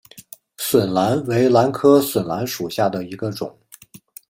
[0.57, 3.55] 笋兰为兰科笋兰属下的一个种。